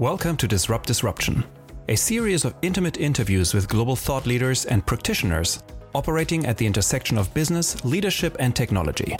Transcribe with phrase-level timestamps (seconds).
[0.00, 1.44] Welcome to Disrupt Disruption,
[1.88, 5.62] a series of intimate interviews with global thought leaders and practitioners
[5.94, 9.16] operating at the intersection of business, leadership, and technology.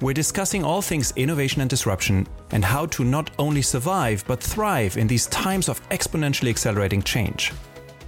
[0.00, 4.96] We're discussing all things innovation and disruption and how to not only survive but thrive
[4.96, 7.52] in these times of exponentially accelerating change.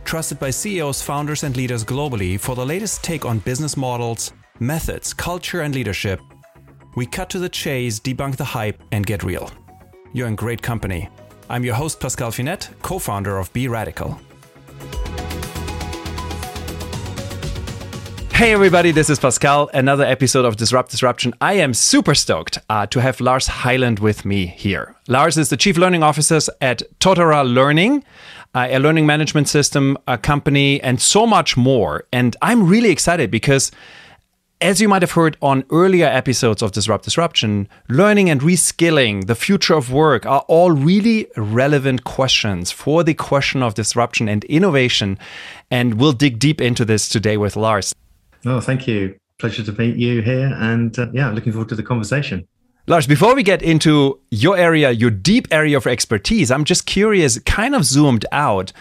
[0.04, 5.14] Trusted by CEOs, founders, and leaders globally for the latest take on business models, methods,
[5.14, 6.18] culture, and leadership,
[6.96, 9.52] we cut to the chase, debunk the hype, and get real.
[10.12, 11.08] You're in great company.
[11.50, 14.20] I'm your host, Pascal Finette, co founder of Be Radical.
[18.34, 21.32] Hey, everybody, this is Pascal, another episode of Disrupt Disruption.
[21.40, 24.94] I am super stoked uh, to have Lars Hyland with me here.
[25.08, 28.04] Lars is the Chief Learning Officer at Totara Learning,
[28.54, 32.04] uh, a learning management system a company, and so much more.
[32.12, 33.72] And I'm really excited because
[34.60, 39.34] as you might have heard on earlier episodes of Disrupt Disruption, learning and reskilling, the
[39.34, 45.18] future of work are all really relevant questions for the question of disruption and innovation.
[45.70, 47.94] And we'll dig deep into this today with Lars.
[48.44, 49.16] Oh, thank you.
[49.38, 50.52] Pleasure to meet you here.
[50.58, 52.46] And uh, yeah, looking forward to the conversation.
[52.88, 57.38] Lars, before we get into your area, your deep area of expertise, I'm just curious,
[57.40, 58.72] kind of zoomed out.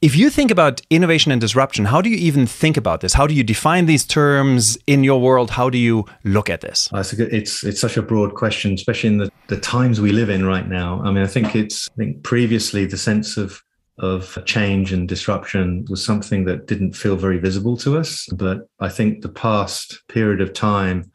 [0.00, 3.14] If you think about innovation and disruption, how do you even think about this?
[3.14, 5.50] How do you define these terms in your world?
[5.50, 6.88] How do you look at this?
[6.92, 10.30] It's, good, it's it's such a broad question, especially in the, the times we live
[10.30, 11.02] in right now.
[11.02, 13.60] I mean, I think it's I think previously the sense of
[13.98, 18.90] of change and disruption was something that didn't feel very visible to us, but I
[18.90, 21.10] think the past period of time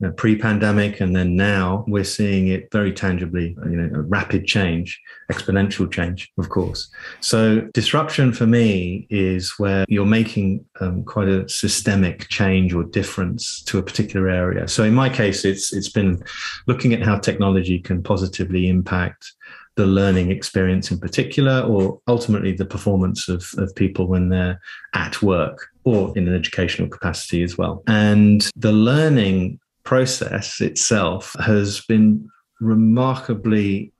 [0.00, 5.00] you know, pre-pandemic and then now we're seeing it very tangibly you know rapid change
[5.32, 11.48] exponential change of course so disruption for me is where you're making um, quite a
[11.48, 16.22] systemic change or difference to a particular area so in my case it's it's been
[16.66, 19.32] looking at how technology can positively impact
[19.76, 24.58] the learning experience in particular, or ultimately the performance of, of people when they're
[24.94, 27.82] at work or in an educational capacity as well.
[27.86, 32.28] And the learning process itself has been
[32.60, 33.92] remarkably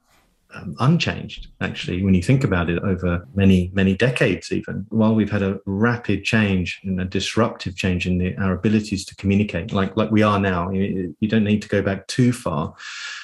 [0.55, 4.87] um, unchanged, actually, when you think about it over many, many decades, even.
[4.89, 9.17] While we've had a rapid change and a disruptive change in the, our abilities to
[9.17, 12.75] communicate, like, like we are now, you, you don't need to go back too far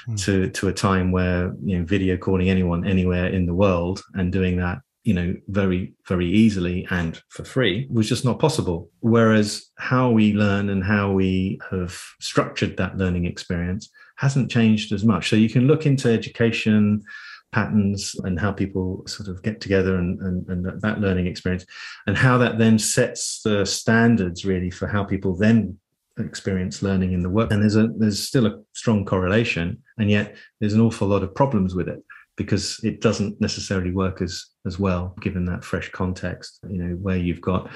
[0.09, 0.25] mm.
[0.25, 4.33] to, to a time where you know, video calling anyone anywhere in the world and
[4.33, 8.91] doing that you know very very easily and for free was just not possible.
[9.01, 15.05] Whereas how we learn and how we have structured that learning experience hasn't changed as
[15.05, 15.29] much.
[15.29, 17.03] So you can look into education
[17.53, 21.67] patterns and how people sort of get together and, and, and that learning experience
[22.07, 25.79] and how that then sets the standards really for how people then
[26.19, 27.53] experience learning in the work.
[27.53, 31.35] And there's a there's still a strong correlation and yet there's an awful lot of
[31.35, 32.03] problems with it
[32.37, 37.17] because it doesn't necessarily work as as well given that fresh context you know where
[37.17, 37.69] you've got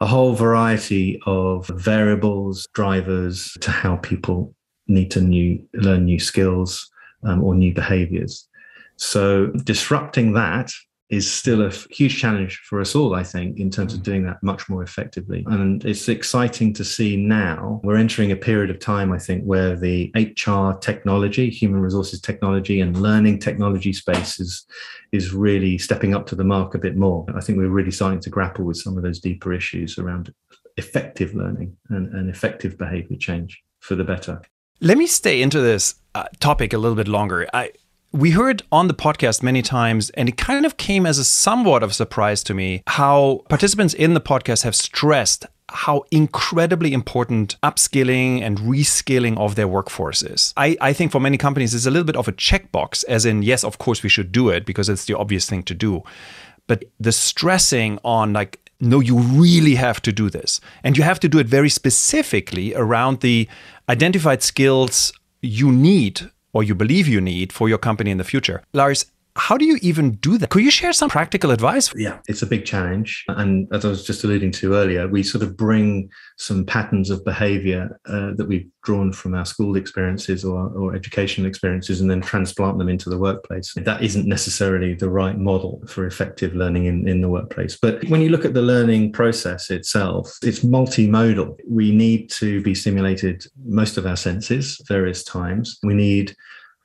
[0.00, 4.54] a whole variety of variables drivers to how people
[4.88, 6.90] need to new learn new skills
[7.24, 8.48] um, or new behaviors.
[8.96, 10.70] So disrupting that
[11.12, 14.04] is still a huge challenge for us all, I think, in terms of mm.
[14.04, 15.44] doing that much more effectively.
[15.46, 19.76] And it's exciting to see now we're entering a period of time, I think, where
[19.76, 24.64] the HR technology, human resources technology, and learning technology space is,
[25.12, 27.26] is really stepping up to the mark a bit more.
[27.36, 30.32] I think we're really starting to grapple with some of those deeper issues around
[30.78, 34.40] effective learning and, and effective behavior change for the better.
[34.80, 37.46] Let me stay into this uh, topic a little bit longer.
[37.52, 37.72] I,
[38.12, 41.82] we heard on the podcast many times, and it kind of came as a somewhat
[41.82, 47.56] of a surprise to me how participants in the podcast have stressed how incredibly important
[47.62, 50.52] upskilling and reskilling of their workforce is.
[50.54, 53.42] I, I think for many companies, it's a little bit of a checkbox, as in,
[53.42, 56.02] yes, of course, we should do it because it's the obvious thing to do.
[56.66, 60.60] But the stressing on, like, no, you really have to do this.
[60.84, 63.48] And you have to do it very specifically around the
[63.88, 68.62] identified skills you need or you believe you need for your company in the future.
[68.72, 69.06] Lars,
[69.36, 70.50] how do you even do that?
[70.50, 71.92] Could you share some practical advice?
[71.96, 73.24] Yeah, it's a big challenge.
[73.28, 77.24] And as I was just alluding to earlier, we sort of bring some patterns of
[77.24, 82.20] behavior uh, that we've drawn from our school experiences or, or educational experiences and then
[82.20, 83.72] transplant them into the workplace.
[83.74, 87.78] That isn't necessarily the right model for effective learning in, in the workplace.
[87.80, 91.56] But when you look at the learning process itself, it's multimodal.
[91.66, 95.78] We need to be stimulated most of our senses various times.
[95.82, 96.36] We need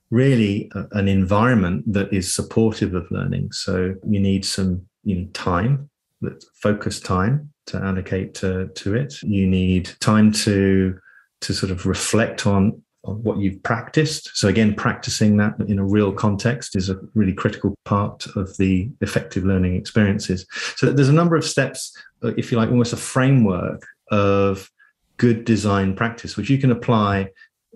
[0.09, 3.51] really a, an environment that is supportive of learning.
[3.51, 5.89] So you need some you need time,
[6.21, 9.21] that focused time to allocate to, to it.
[9.23, 10.97] You need time to
[11.41, 14.31] to sort of reflect on what you've practiced.
[14.35, 18.89] So again, practicing that in a real context is a really critical part of the
[19.01, 20.45] effective learning experiences.
[20.75, 24.69] So there's a number of steps, if you like, almost a framework of
[25.17, 27.29] good design practice, which you can apply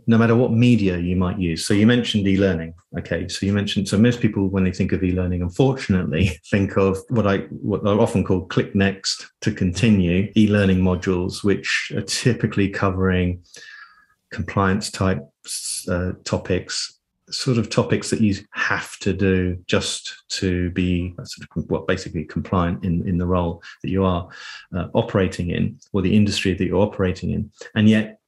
[0.08, 1.66] no matter what media you might use.
[1.66, 2.74] So you mentioned e-learning.
[2.98, 6.98] Okay, so you mentioned so most people when they think of e-learning, unfortunately, think of
[7.10, 12.70] what I what I often call click next to continue e-learning modules, which are typically
[12.70, 13.44] covering
[14.32, 15.20] compliance type
[15.90, 17.00] uh, topics,
[17.30, 22.24] sort of topics that you have to do just to be sort of well, basically
[22.24, 24.28] compliant in, in the role that you are
[24.76, 27.52] uh, operating in or the industry that you're operating in.
[27.76, 28.21] And yet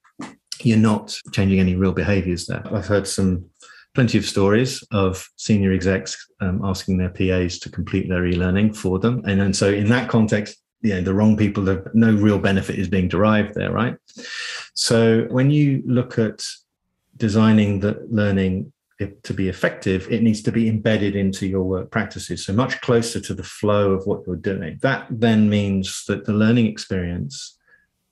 [0.62, 2.64] you're not changing any real behaviors there.
[2.74, 3.46] I've heard some
[3.94, 9.00] plenty of stories of senior execs um, asking their PAs to complete their e-learning for
[9.00, 9.24] them.
[9.26, 12.88] And, so in that context, you know, the wrong people have no real benefit is
[12.88, 13.96] being derived there, right?
[14.74, 16.44] So when you look at
[17.18, 18.74] designing the learning
[19.24, 22.46] to be effective, it needs to be embedded into your work practices.
[22.46, 24.80] So much closer to the flow of what you're doing.
[24.82, 27.58] That then means that the learning experience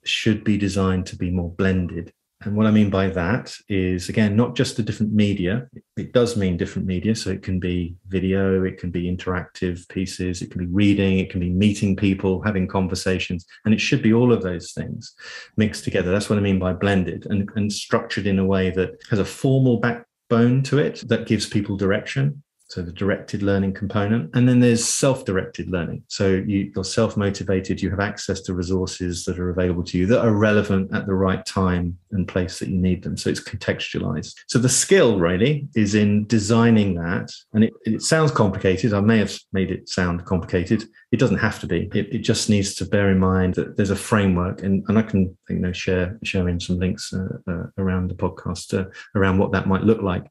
[0.04, 2.12] should be designed to be more blended
[2.44, 5.68] and what I mean by that is, again, not just the different media.
[5.96, 7.14] It does mean different media.
[7.14, 11.30] So it can be video, it can be interactive pieces, it can be reading, it
[11.30, 13.46] can be meeting people, having conversations.
[13.64, 15.14] And it should be all of those things
[15.56, 16.10] mixed together.
[16.10, 19.24] That's what I mean by blended and, and structured in a way that has a
[19.24, 22.42] formal backbone to it that gives people direction
[22.72, 26.02] so the directed learning component and then there's self-directed learning.
[26.08, 30.24] So you, are self-motivated you have access to resources that are available to you that
[30.24, 33.18] are relevant at the right time and place that you need them.
[33.18, 34.34] So it's contextualized.
[34.46, 37.30] So the skill really is in designing that.
[37.52, 38.94] And it, it sounds complicated.
[38.94, 40.84] I may have made it sound complicated.
[41.10, 41.90] It doesn't have to be.
[41.92, 44.62] It, it just needs to bear in mind that there's a framework.
[44.62, 48.14] And, and i can you know share share in some links uh, uh, around the
[48.14, 50.24] podcast uh, around what that might look like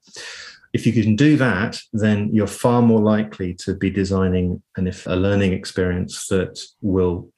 [0.73, 5.05] if you can do that, then you're far more likely to be designing an, if,
[5.05, 7.29] a learning experience that will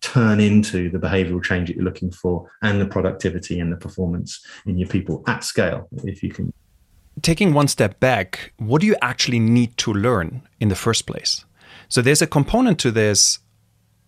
[0.00, 4.44] turn into the behavioral change that you're looking for and the productivity and the performance
[4.66, 6.52] in your people at scale, if you can.
[7.22, 11.44] Taking one step back, what do you actually need to learn in the first place?
[11.88, 13.38] So there's a component to this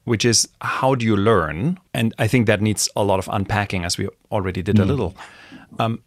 [0.04, 1.80] which is how do you learn?
[1.92, 4.82] And I think that needs a lot of unpacking, as we already did mm.
[4.82, 5.16] a little.
[5.80, 6.00] Um,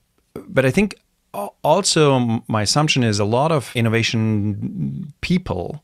[0.47, 0.95] but I think
[1.33, 5.83] also my assumption is a lot of innovation people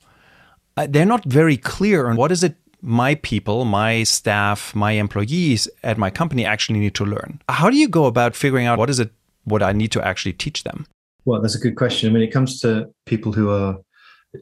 [0.77, 5.68] uh, they're not very clear on what is it my people my staff my employees
[5.83, 7.42] at my company actually need to learn.
[7.50, 9.12] How do you go about figuring out what is it
[9.45, 10.86] what i need to actually teach them?
[11.25, 12.13] Well that's a good question.
[12.13, 13.77] Mean it comes to people who are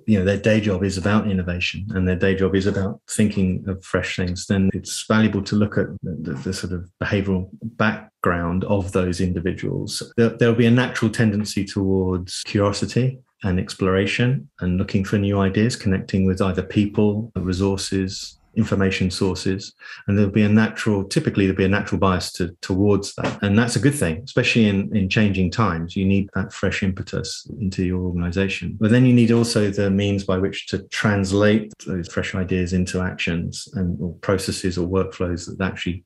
[0.06, 3.64] you know their day job is about innovation and their day job is about thinking
[3.68, 8.64] of fresh things then it's valuable to look at the, the sort of behavioral background
[8.66, 10.02] of those individuals.
[10.18, 15.76] There, there'll be a natural tendency towards curiosity and exploration and looking for new ideas
[15.76, 19.74] connecting with either people resources information sources
[20.08, 23.42] and there'll be a natural typically there'll be a natural bias to, towards that.
[23.42, 25.96] And that's a good thing especially in, in changing times.
[25.96, 28.78] You need that fresh impetus into your organization.
[28.80, 33.02] But then you need also the means by which to translate those fresh ideas into
[33.02, 36.04] actions and or processes or workflows that actually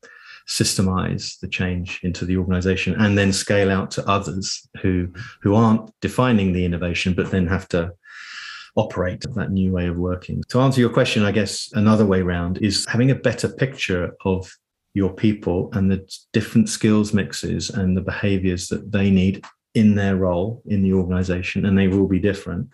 [0.48, 5.10] systemize the change into the organization and then scale out to others who
[5.42, 7.92] who aren't defining the innovation but then have to
[8.78, 10.42] operate that new way of working.
[10.50, 14.50] To answer your question, I guess another way around is having a better picture of
[14.94, 19.44] your people and the different skills mixes and the behaviors that they need
[19.76, 22.70] in their role in the organization, and they will be different.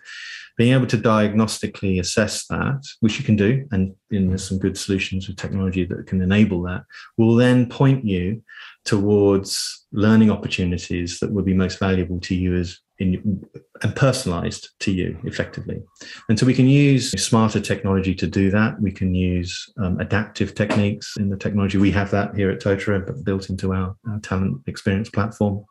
[0.56, 5.26] Being able to diagnostically assess that, which you can do, and there's some good solutions
[5.26, 6.84] with technology that can enable that,
[7.18, 8.42] will then point you
[8.84, 13.44] towards learning opportunities that will be most valuable to you as in,
[13.82, 15.82] and personalized to you effectively.
[16.28, 18.80] And so we can use smarter technology to do that.
[18.80, 21.78] We can use um, adaptive techniques in the technology.
[21.78, 25.64] We have that here at Totara, but built into our, our talent experience platform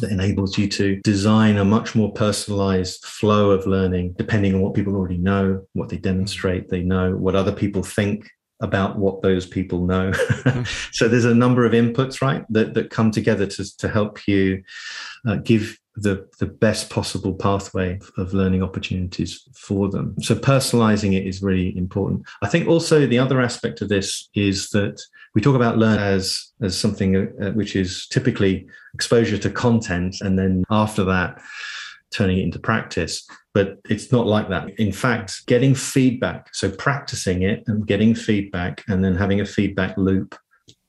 [0.00, 4.74] that enables you to design a much more personalized flow of learning depending on what
[4.74, 8.28] people already know, what they demonstrate, they know, what other people think
[8.60, 10.10] about what those people know.
[10.10, 10.62] Mm-hmm.
[10.92, 14.62] so there's a number of inputs, right, that, that come together to, to help you
[15.26, 20.14] uh, give the, the best possible pathway of learning opportunities for them.
[20.20, 22.26] So personalizing it is really important.
[22.42, 25.00] I think also the other aspect of this is that
[25.34, 30.38] we talk about learn as as something uh, which is typically exposure to content and
[30.38, 31.40] then after that
[32.10, 37.42] turning it into practice but it's not like that in fact getting feedback so practicing
[37.42, 40.34] it and getting feedback and then having a feedback loop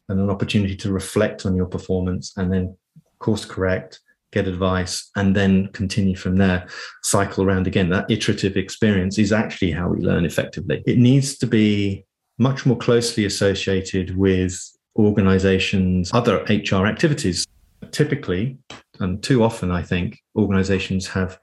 [0.07, 2.73] and an opportunity to reflect on your performance and then
[3.19, 3.99] course correct,
[4.31, 6.67] get advice, and then continue from there,
[7.03, 7.89] cycle around again.
[7.89, 10.83] That iterative experience is actually how we learn effectively.
[10.85, 12.05] It needs to be
[12.37, 14.59] much more closely associated with
[14.95, 17.45] organizations' other HR activities.
[17.91, 18.57] Typically,
[18.99, 21.39] and too often, I think, organizations have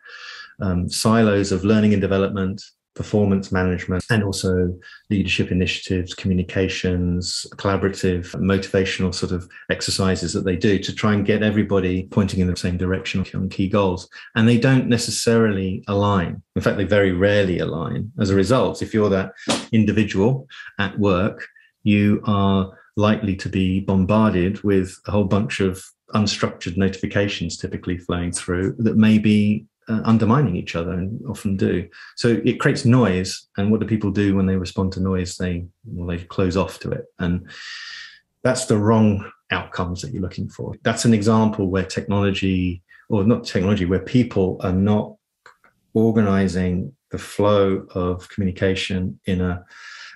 [0.61, 2.62] um, silos of learning and development,
[2.95, 4.75] performance management, and also
[5.11, 11.43] leadership initiatives, communications, collaborative, motivational sort of exercises that they do to try and get
[11.43, 14.09] everybody pointing in the same direction on key goals.
[14.35, 16.43] And they don't necessarily align.
[16.57, 18.13] In fact, they very rarely align.
[18.19, 19.33] As a result, if you're that
[19.73, 20.47] individual
[20.79, 21.47] at work,
[21.83, 25.85] you are likely to be bombarded with a whole bunch of
[26.15, 31.88] unstructured notifications typically flowing through that may be uh, undermining each other and often do.
[32.17, 33.49] So it creates noise.
[33.57, 35.37] And what do people do when they respond to noise?
[35.37, 37.49] They well, they close off to it, and
[38.43, 40.75] that's the wrong outcomes that you're looking for.
[40.83, 45.14] That's an example where technology, or not technology, where people are not
[45.95, 49.64] organizing the flow of communication in a,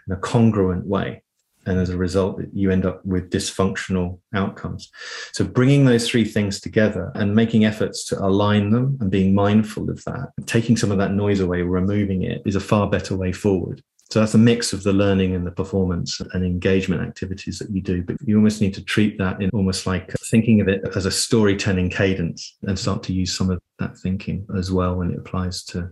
[0.07, 1.23] in a congruent way
[1.69, 4.91] and as a result you end up with dysfunctional outcomes
[5.33, 9.89] so bringing those three things together and making efforts to align them and being mindful
[9.91, 13.33] of that taking some of that noise away removing it is a far better way
[13.33, 17.71] forward so that's a mix of the learning and the performance and engagement activities that
[17.71, 18.03] you do.
[18.03, 21.11] But you almost need to treat that in almost like thinking of it as a
[21.11, 25.63] storytelling cadence and start to use some of that thinking as well when it applies
[25.65, 25.91] to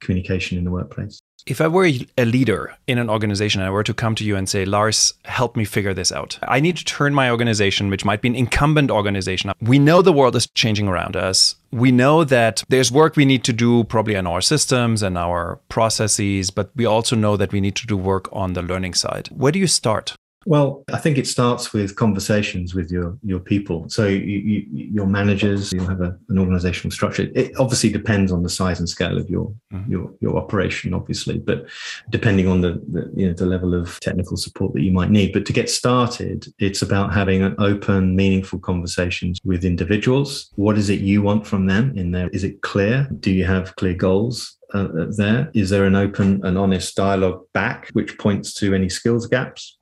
[0.00, 1.20] communication in the workplace.
[1.48, 1.86] If I were
[2.18, 5.14] a leader in an organization and I were to come to you and say, Lars,
[5.24, 8.34] help me figure this out, I need to turn my organization, which might be an
[8.34, 9.52] incumbent organization.
[9.62, 11.56] We know the world is changing around us.
[11.72, 15.58] We know that there's work we need to do probably on our systems and our
[15.70, 19.28] processes, but we also know that we need to do work on the learning side.
[19.28, 20.16] Where do you start?
[20.46, 23.88] Well, I think it starts with conversations with your your people.
[23.88, 27.28] So you, you, your managers, you have a, an organizational structure.
[27.34, 29.90] It obviously depends on the size and scale of your mm-hmm.
[29.90, 31.66] your your operation, obviously, but
[32.10, 35.32] depending on the, the you know the level of technical support that you might need.
[35.32, 40.52] But to get started, it's about having an open, meaningful conversations with individuals.
[40.54, 42.28] What is it you want from them in there?
[42.28, 43.08] Is it clear?
[43.20, 44.56] Do you have clear goals?
[44.74, 45.50] Uh, there?
[45.54, 49.77] Is there an open and honest dialogue back, which points to any skills gaps?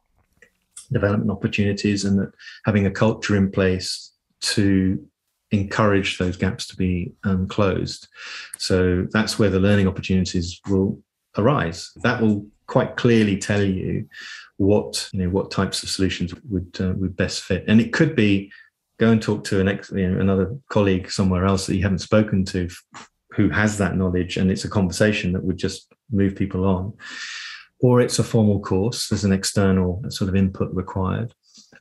[0.92, 2.32] Development opportunities and that
[2.64, 5.04] having a culture in place to
[5.50, 8.08] encourage those gaps to be um, closed.
[8.58, 11.00] So that's where the learning opportunities will
[11.36, 11.92] arise.
[12.02, 14.08] That will quite clearly tell you
[14.56, 17.64] what you know what types of solutions would uh, would best fit.
[17.68, 18.50] And it could be
[18.98, 21.98] go and talk to an ex, you know, another colleague somewhere else that you haven't
[21.98, 22.68] spoken to
[23.32, 26.94] who has that knowledge and it's a conversation that would just move people on
[27.80, 29.08] or it's a formal course.
[29.08, 31.32] There's an external sort of input required.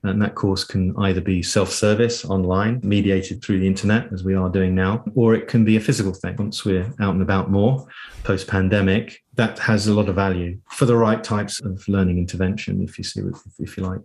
[0.04, 4.36] And that course can either be self service online, mediated through the internet, as we
[4.36, 6.36] are doing now, or it can be a physical thing.
[6.38, 7.88] Once we're out and about more
[8.24, 12.84] post pandemic, that has a lot of value for the right types of learning intervention,
[12.84, 13.22] if you see,
[13.60, 14.02] if you like.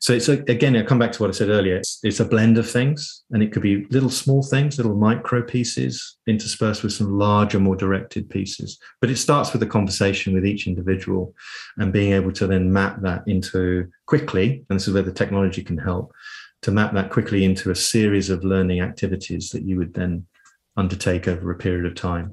[0.00, 1.76] So it's a, again, I come back to what I said earlier.
[1.76, 5.42] It's, it's, a blend of things, and it could be little small things, little micro
[5.42, 8.78] pieces interspersed with some larger, more directed pieces.
[9.00, 11.34] But it starts with a conversation with each individual,
[11.78, 14.64] and being able to then map that into quickly.
[14.70, 16.12] And this is where the technology can help
[16.62, 20.26] to map that quickly into a series of learning activities that you would then
[20.76, 22.32] undertake over a period of time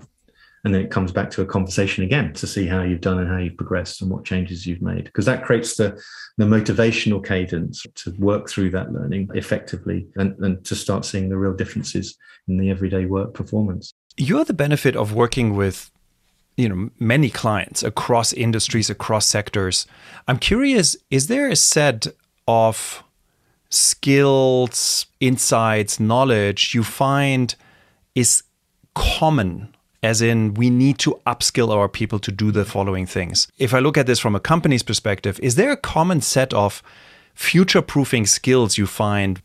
[0.66, 3.30] and then it comes back to a conversation again to see how you've done and
[3.30, 5.04] how you've progressed and what changes you've made.
[5.06, 6.02] Because that creates the
[6.38, 11.38] the motivational cadence to work through that learning effectively and, and to start seeing the
[11.38, 12.18] real differences
[12.48, 13.94] in the everyday work performance.
[14.18, 15.92] You're the benefit of working with
[16.58, 19.86] you know many clients across industries across sectors.
[20.28, 22.08] I'm curious is there a set
[22.48, 23.04] of
[23.70, 27.54] skills insights knowledge you find
[28.16, 28.42] is
[28.96, 29.75] common
[30.06, 33.48] as in we need to upskill our people to do the following things.
[33.58, 36.84] If I look at this from a company's perspective, is there a common set of
[37.34, 39.42] future proofing skills you find?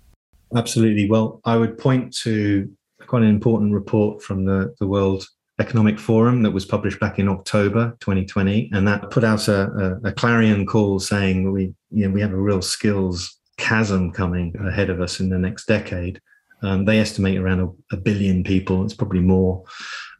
[0.54, 1.08] Absolutely.
[1.08, 2.70] Well, I would point to
[3.06, 5.26] quite an important report from the, the World
[5.58, 10.08] Economic Forum that was published back in October 2020, and that put out a, a,
[10.08, 14.88] a clarion call saying we you know we have a real skills chasm coming ahead
[14.90, 16.20] of us in the next decade.
[16.62, 18.84] Um, they estimate around a, a, billion people.
[18.84, 19.64] It's probably more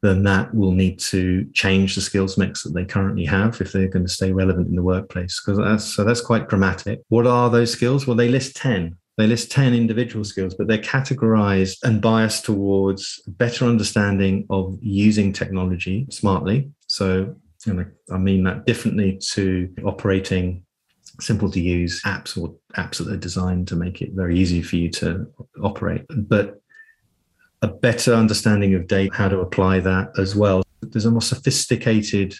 [0.02, 3.88] then that will need to change the skills mix that they currently have if they're
[3.88, 5.40] going to stay relevant in the workplace.
[5.40, 7.00] Because that's, so that's quite dramatic.
[7.09, 8.07] What are those skills?
[8.07, 8.97] Well, they list 10.
[9.19, 15.33] They list 10 individual skills, but they're categorized and biased towards better understanding of using
[15.33, 16.71] technology smartly.
[16.87, 17.35] So,
[17.66, 20.64] and I mean that differently to operating
[21.21, 24.76] simple to use apps or apps that are designed to make it very easy for
[24.76, 25.26] you to
[25.62, 26.07] operate.
[26.09, 26.60] But
[27.62, 30.62] a better understanding of data, how to apply that as well.
[30.83, 32.35] There's a more sophisticated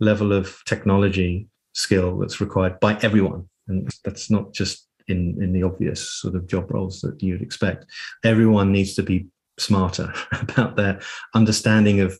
[0.00, 3.48] level of technology skill that's required by everyone.
[3.68, 7.86] And that's not just in, in the obvious sort of job roles that you'd expect.
[8.24, 9.26] Everyone needs to be
[9.58, 11.00] smarter about their
[11.34, 12.18] understanding of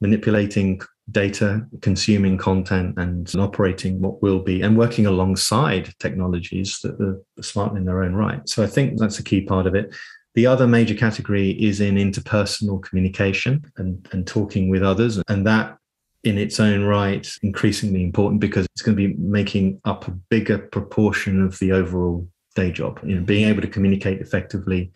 [0.00, 7.42] manipulating data, consuming content, and operating what will be, and working alongside technologies that are
[7.42, 8.48] smart in their own right.
[8.48, 9.94] So I think that's a key part of it.
[10.34, 15.20] The other major category is in interpersonal communication and, and talking with others.
[15.28, 15.78] And that
[16.24, 20.58] in its own right increasingly important because it's going to be making up a bigger
[20.58, 22.98] proportion of the overall day job.
[23.04, 24.90] You know, being able to communicate effectively,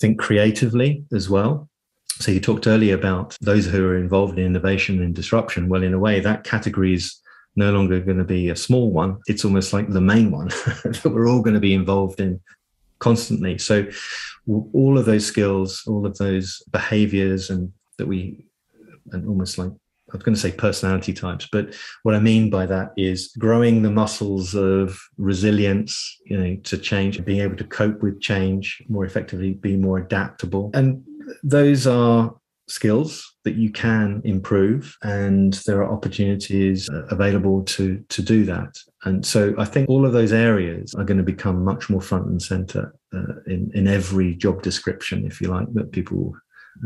[0.00, 1.68] think creatively as well.
[2.10, 5.68] So you talked earlier about those who are involved in innovation and disruption.
[5.68, 7.20] Well, in a way, that category is
[7.56, 9.18] no longer going to be a small one.
[9.26, 10.48] It's almost like the main one
[10.84, 12.40] that we're all going to be involved in
[12.98, 13.58] constantly.
[13.58, 13.86] So
[14.46, 18.46] all of those skills, all of those behaviors and that we
[19.12, 19.70] and almost like
[20.12, 23.80] I was going to say personality types, but what I mean by that is growing
[23.80, 29.06] the muscles of resilience, you know, to change, being able to cope with change more
[29.06, 30.70] effectively, be more adaptable.
[30.74, 31.02] And
[31.42, 32.34] those are
[32.68, 39.26] skills that you can improve and there are opportunities available to to do that and
[39.26, 42.40] so i think all of those areas are going to become much more front and
[42.40, 46.34] center uh, in in every job description if you like that people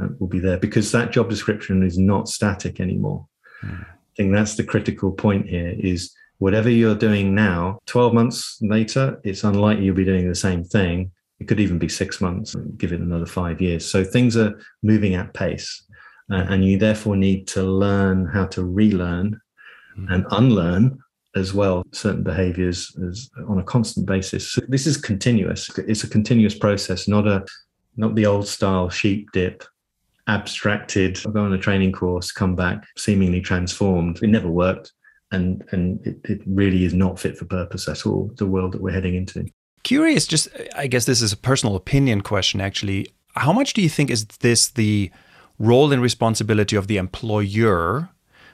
[0.01, 3.27] uh, will be there because that job description is not static anymore.
[3.63, 3.83] Mm.
[3.83, 9.21] I think that's the critical point here is whatever you're doing now, 12 months later,
[9.25, 11.13] it's unlikely you'll be doing the same thing.
[11.39, 13.85] It could even be six months, give it another five years.
[13.91, 15.85] So things are moving at pace.
[16.30, 19.40] Uh, and you therefore need to learn how to relearn
[19.97, 20.12] mm.
[20.12, 20.99] and unlearn
[21.37, 26.09] as well certain behaviors as on a constant basis so this is continuous it's a
[26.09, 27.45] continuous process not a
[27.97, 29.62] not the old style sheep dip
[30.26, 34.23] abstracted, go on a training course, come back seemingly transformed.
[34.23, 34.92] It never worked.
[35.33, 38.81] And, and it, it really is not fit for purpose at all, the world that
[38.81, 39.46] we're heading into.
[39.83, 43.09] Curious, just I guess this is a personal opinion question actually.
[43.35, 45.11] How much do you think is this the
[45.59, 48.09] role and responsibility of the employer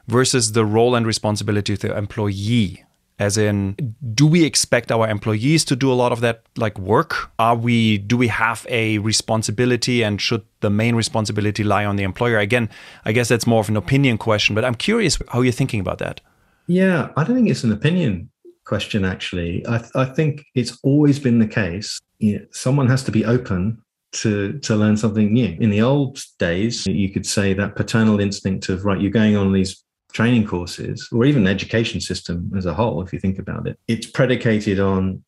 [0.09, 2.85] versus the role and responsibility of the employee?
[3.23, 3.77] as in
[4.15, 7.31] do we expect our employees to do a lot of that like work?
[7.39, 12.03] Are we do we have a responsibility and should the main responsibility lie on the
[12.03, 12.39] employer?
[12.39, 12.69] Again
[13.05, 15.99] i guess that's more of an opinion question but i'm curious how you're thinking about
[15.99, 16.21] that.
[16.67, 18.31] Yeah i don't think it's an opinion
[18.65, 19.65] question actually.
[19.69, 23.25] I, th- I think it's always been the case you know, someone has to be
[23.25, 28.21] open to to learn something new in the old days you could say that paternal
[28.21, 32.75] instinct of right you're going on these training courses or even education system as a
[32.75, 35.23] whole, if you think about it, it's predicated on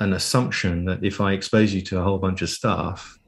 [0.00, 3.18] an assumption that if I expose you to a whole bunch of stuff,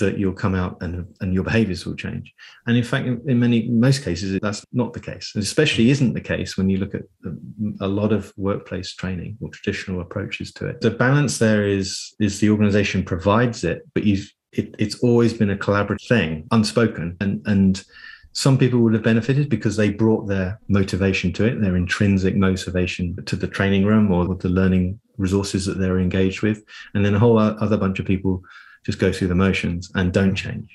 [0.00, 2.34] that you'll come out and, and your behaviors will change.
[2.66, 5.30] And in fact, in, in many most cases, that's not the case.
[5.36, 9.38] And especially isn't the case when you look at um, a lot of workplace training
[9.40, 10.80] or traditional approaches to it.
[10.80, 14.24] The balance there is is the organization provides it, but you
[14.58, 17.16] it, it's always been a collaborative thing, unspoken.
[17.20, 17.84] And and
[18.32, 23.16] some people would have benefited because they brought their motivation to it, their intrinsic motivation
[23.24, 26.62] to the training room or the learning resources that they're engaged with.
[26.92, 28.42] And then a whole other bunch of people
[28.84, 30.68] just go through the motions and don't change.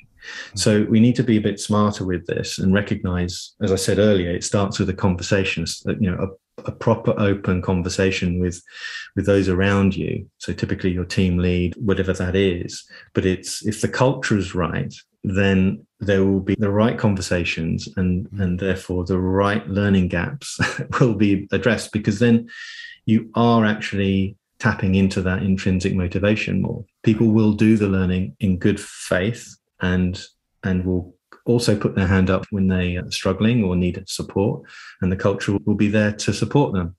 [0.56, 4.00] So we need to be a bit smarter with this and recognize, as I said
[4.00, 5.66] earlier, it starts with a conversation,
[6.00, 8.62] you know, a, proper open conversation with
[9.16, 10.30] with those around you.
[10.38, 12.84] So typically your team lead, whatever that is.
[13.14, 14.94] But it's if the culture is right,
[15.24, 20.60] then there will be the right conversations and and therefore the right learning gaps
[21.00, 22.50] will be addressed because then
[23.06, 28.58] you are actually tapping into that intrinsic motivation more people will do the learning in
[28.58, 30.24] good faith and
[30.64, 31.16] and will
[31.52, 34.64] also put their hand up when they are struggling or need support
[35.02, 36.96] and the culture will be there to support them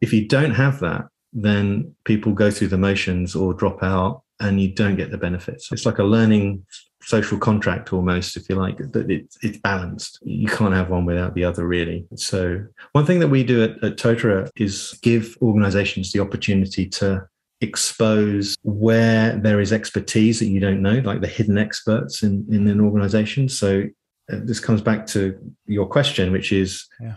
[0.00, 4.60] if you don't have that then people go through the motions or drop out and
[4.60, 6.64] you don't get the benefits it's like a learning
[7.04, 10.18] social contract almost, if you like, that it's, it's balanced.
[10.22, 12.06] You can't have one without the other, really.
[12.16, 17.26] So, one thing that we do at, at Totara is give organizations the opportunity to
[17.64, 22.68] expose where there is expertise that you don't know, like the hidden experts in, in
[22.68, 23.48] an organization.
[23.48, 23.84] So,
[24.32, 27.16] uh, this comes back to your question, which is yeah.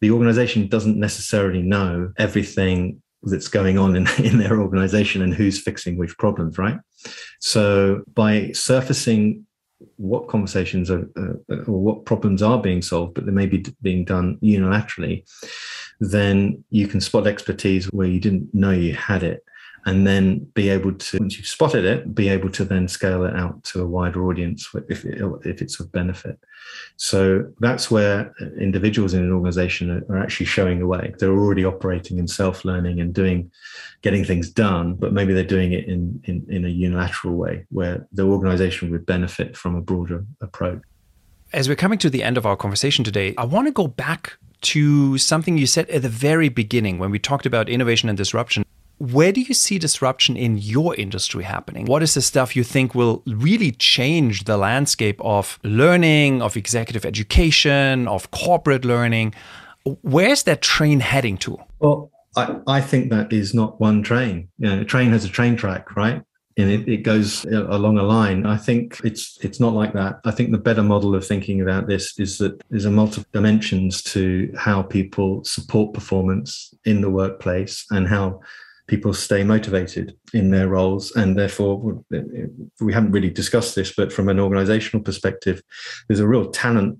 [0.00, 5.60] the organization doesn't necessarily know everything that's going on in, in their organization and who's
[5.60, 6.78] fixing which problems, right?
[7.40, 9.46] So by surfacing
[9.96, 14.04] what conversations are uh, or what problems are being solved, but they may be being
[14.04, 15.24] done unilaterally,
[16.00, 19.44] then you can spot expertise where you didn't know you had it.
[19.86, 23.34] And then be able to once you've spotted it be able to then scale it
[23.34, 26.38] out to a wider audience if, if it's of benefit.
[26.96, 31.14] So that's where individuals in an organization are, actually showing the way.
[31.18, 33.50] They're already operating in self-learning and doing
[34.02, 38.06] getting things done but maybe they're doing it in, in, in a unilateral way where
[38.12, 40.80] the organization would benefit from a broader approach.
[41.52, 44.38] As we're coming to the end of our conversation today i want to go back
[44.60, 48.64] to something you said at the very beginning when we talked about innovation and disruption
[48.98, 51.86] where do you see disruption in your industry happening?
[51.86, 57.04] What is the stuff you think will really change the landscape of learning, of executive
[57.04, 59.34] education, of corporate learning?
[60.02, 61.58] Where's that train heading to?
[61.78, 64.48] Well, I, I think that is not one train.
[64.58, 66.22] You know, a train has a train track, right?
[66.58, 68.44] and it, it, goes uh, along a line.
[68.44, 70.18] I think it's it's not like that.
[70.24, 74.02] I think the better model of thinking about this is that there's a multiple dimensions
[74.14, 78.40] to how people support performance in the workplace and how
[78.88, 82.02] people stay motivated in their roles and therefore
[82.80, 85.62] we haven't really discussed this but from an organizational perspective
[86.08, 86.98] there's a real talent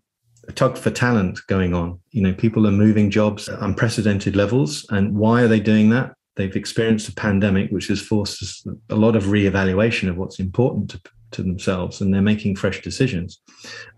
[0.49, 2.01] a tug for talent going on.
[2.11, 6.15] You know people are moving jobs at unprecedented levels and why are they doing that?
[6.37, 11.01] They've experienced a pandemic which has forced a lot of reevaluation of what's important to,
[11.33, 13.41] to themselves and they're making fresh decisions.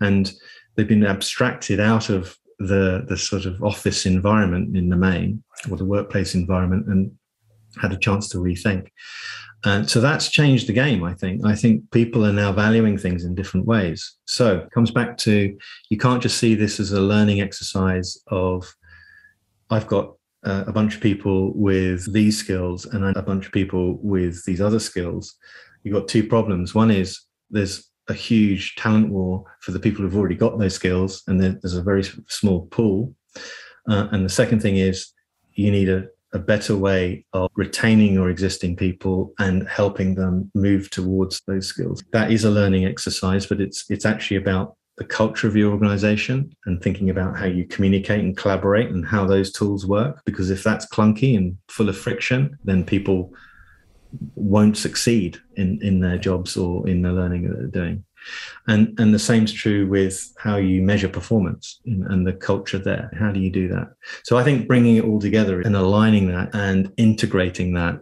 [0.01, 0.33] And
[0.75, 5.77] they've been abstracted out of the the sort of office environment in the main or
[5.77, 7.13] the workplace environment and
[7.81, 8.89] had a chance to rethink.
[9.65, 11.45] And so that's changed the game, I think.
[11.45, 14.17] I think people are now valuing things in different ways.
[14.25, 15.57] So it comes back to
[15.91, 18.75] you can't just see this as a learning exercise of
[19.69, 23.99] I've got uh, a bunch of people with these skills and a bunch of people
[24.03, 25.37] with these other skills.
[25.83, 26.75] You've got two problems.
[26.75, 31.23] One is there's a huge talent war for the people who've already got those skills,
[31.27, 33.15] and there's a very small pool.
[33.89, 35.13] Uh, and the second thing is
[35.53, 40.91] you need a a better way of retaining your existing people and helping them move
[40.91, 42.05] towards those skills.
[42.13, 46.55] That is a learning exercise, but it's it's actually about the culture of your organization
[46.67, 50.21] and thinking about how you communicate and collaborate and how those tools work.
[50.27, 53.33] Because if that's clunky and full of friction, then people
[54.35, 58.05] won't succeed in, in their jobs or in the learning that they're doing.
[58.67, 63.11] And and the same's true with how you measure performance and the culture there.
[63.19, 63.95] How do you do that?
[64.25, 68.01] So I think bringing it all together and aligning that and integrating that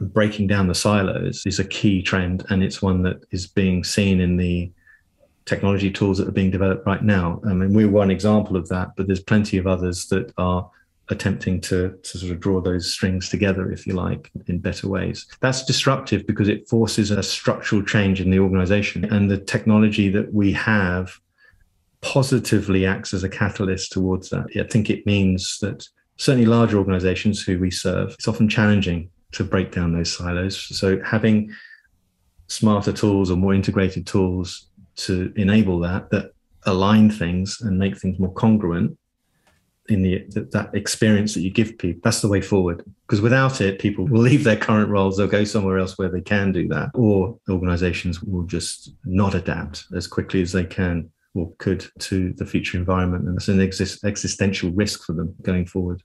[0.00, 4.20] breaking down the silos is a key trend and it's one that is being seen
[4.20, 4.72] in the
[5.44, 7.40] technology tools that are being developed right now.
[7.46, 10.70] I mean, we're one example of that, but there's plenty of others that are
[11.08, 15.26] attempting to, to sort of draw those strings together, if you like, in better ways.
[15.40, 19.04] That's disruptive because it forces a structural change in the organization.
[19.04, 21.18] And the technology that we have
[22.00, 24.46] positively acts as a catalyst towards that.
[24.56, 25.86] I think it means that
[26.16, 30.58] certainly larger organizations who we serve, it's often challenging to break down those silos.
[30.76, 31.52] So having
[32.48, 36.32] smarter tools or more integrated tools to enable that, that
[36.64, 38.98] align things and make things more congruent
[39.88, 42.84] in the that experience that you give people that's the way forward.
[43.06, 46.20] Because without it people will leave their current roles they'll go somewhere else where they
[46.20, 51.52] can do that or organizations will just not adapt as quickly as they can or
[51.58, 56.02] could to the future environment and it's an exist, existential risk for them going forward.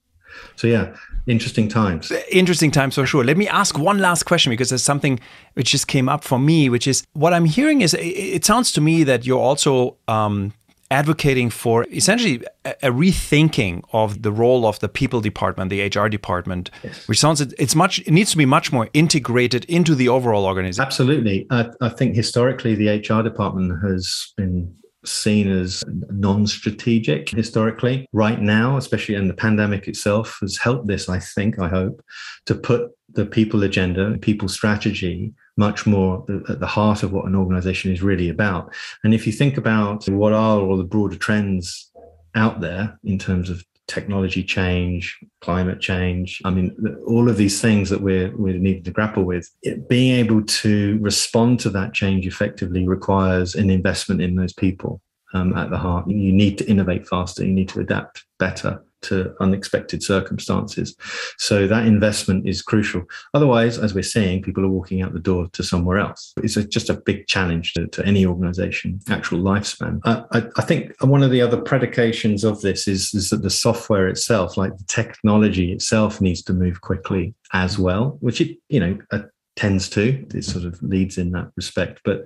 [0.56, 0.96] So yeah
[1.28, 2.12] interesting times.
[2.32, 3.24] Interesting times for sure.
[3.24, 5.20] Let me ask one last question because there's something
[5.54, 8.82] which just came up for me which is what i'm hearing is it sounds to
[8.82, 10.54] me that you're also um,
[10.90, 16.08] advocating for essentially a, a, rethinking of the role of the people department, the HR
[16.08, 17.08] department, yes.
[17.08, 20.86] which sounds it's much it needs to be much more integrated into the overall organization.
[20.86, 24.74] Absolutely, I, I think historically the HR department has been
[25.06, 28.08] seen as non-strategic historically.
[28.14, 31.10] Right now, especially in the pandemic itself, has helped this.
[31.10, 32.02] I think, I hope,
[32.46, 37.36] to put the people agenda, people strategy much more at the heart of what an
[37.36, 38.74] organization is really about.
[39.04, 41.92] And if you think about what are all the broader trends
[42.36, 46.76] out there in terms of technology change, climate change, I mean,
[47.08, 51.00] all of these things that we're, we're needing to grapple with, it, being able to
[51.02, 55.02] respond to that change effectively requires an investment in those people
[55.34, 56.08] um, at the heart.
[56.08, 60.96] You need to innovate faster, you need to adapt better to unexpected circumstances.
[61.38, 63.04] So that investment is crucial.
[63.34, 66.34] Otherwise, as we're seeing, people are walking out the door to somewhere else.
[66.44, 70.00] It's a, just a big challenge to, to any organization, actual lifespan.
[70.04, 73.50] Uh, I, I, think one of the other predications of this is, is that the
[73.50, 78.80] software itself, like the technology itself, needs to move quickly as well, which it, you
[78.80, 79.24] know, a
[79.58, 80.26] tends to.
[80.34, 82.02] It sort of leads in that respect.
[82.06, 82.26] But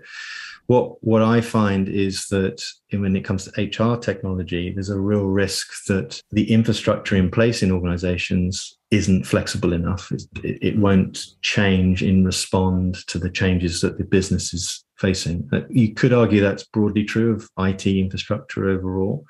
[0.68, 5.26] what what I find is that when it comes to HR technology, there's a real
[5.26, 10.12] risk that the infrastructure in place in organizations isn't flexible enough.
[10.12, 15.50] It, it won't change in respond to the changes that the business is facing.
[15.52, 19.26] Uh, you could argue that's broadly true of IT infrastructure overall,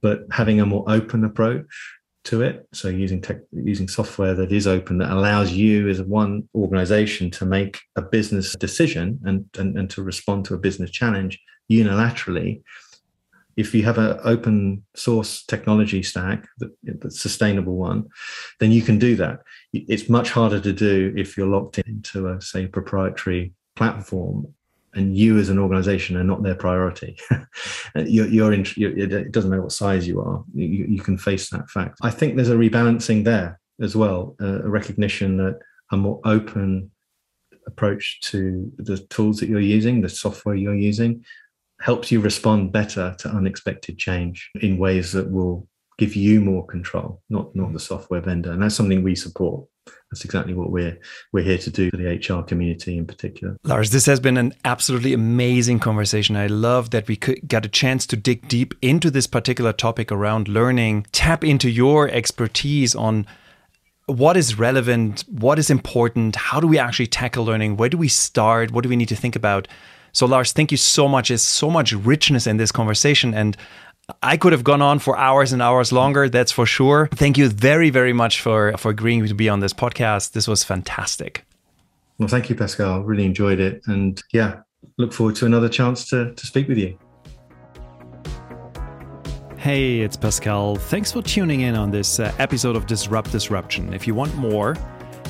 [0.00, 1.66] but having a more open approach
[2.24, 2.68] to it.
[2.72, 7.44] So using tech, using software that is open that allows you as one organization to
[7.44, 12.62] make a business decision and, and, and to respond to a business challenge unilaterally.
[13.56, 16.46] If you have an open source technology stack,
[16.82, 18.08] that's sustainable one,
[18.60, 19.40] then you can do that.
[19.74, 24.54] It's much harder to do if you're locked into a say proprietary platform
[24.94, 27.18] and you as an organization are not their priority.
[27.96, 31.48] you're, you're, in, you're, it doesn't matter what size you are, you, you, can face
[31.50, 31.98] that fact.
[32.02, 35.58] I think there's a rebalancing there as well, a recognition that
[35.90, 36.90] a more open
[37.66, 41.24] approach to the tools that you're using, the software you're using,
[41.80, 45.66] helps you respond better to unexpected change in ways that will
[45.98, 48.52] give you more control, not not the software vendor.
[48.52, 49.66] And that's something we support
[50.10, 50.98] that's exactly what we're
[51.32, 53.56] we're here to do for the HR community in particular.
[53.64, 56.36] Lars, this has been an absolutely amazing conversation.
[56.36, 60.12] I love that we could, got a chance to dig deep into this particular topic
[60.12, 63.26] around learning, tap into your expertise on
[64.06, 68.08] what is relevant, what is important, how do we actually tackle learning, where do we
[68.08, 69.66] start, what do we need to think about.
[70.12, 71.28] So, Lars, thank you so much.
[71.28, 73.32] There's so much richness in this conversation.
[73.32, 73.56] And
[74.22, 77.08] I could have gone on for hours and hours longer, that's for sure.
[77.14, 80.32] Thank you very, very much for, for agreeing to be on this podcast.
[80.32, 81.44] This was fantastic.
[82.18, 83.02] Well, thank you, Pascal.
[83.02, 83.82] Really enjoyed it.
[83.86, 84.60] And yeah,
[84.98, 86.98] look forward to another chance to, to speak with you.
[89.56, 90.74] Hey, it's Pascal.
[90.74, 93.94] Thanks for tuning in on this uh, episode of Disrupt Disruption.
[93.94, 94.76] If you want more,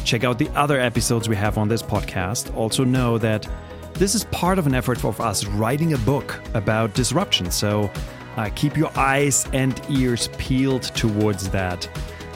[0.04, 2.54] check out the other episodes we have on this podcast.
[2.56, 3.46] Also, know that
[3.94, 7.50] this is part of an effort of us writing a book about disruption.
[7.50, 7.90] So,
[8.36, 11.88] uh, keep your eyes and ears peeled towards that.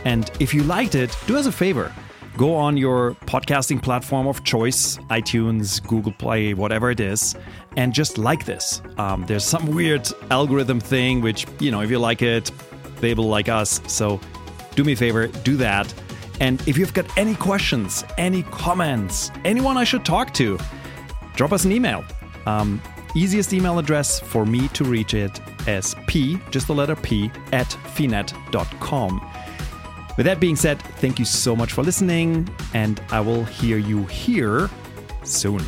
[0.05, 1.93] And if you liked it, do us a favor.
[2.37, 7.35] Go on your podcasting platform of choice, iTunes, Google Play, whatever it is,
[7.79, 8.83] and just like this.
[8.99, 12.51] Um, there's some weird algorithm thing, which, you know, if you like it,
[13.01, 13.81] they will like us.
[13.87, 14.21] So
[14.75, 15.93] do me a favor, do that.
[16.39, 20.59] And if you've got any questions, any comments, anyone I should talk to,
[21.37, 22.05] drop us an email.
[22.45, 22.83] Um,
[23.15, 27.67] easiest email address for me to reach it is p, just the letter p, at
[27.95, 29.31] finette.com.
[30.17, 34.05] With that being said, thank you so much for listening, and I will hear you
[34.07, 34.71] here
[35.25, 35.63] soon.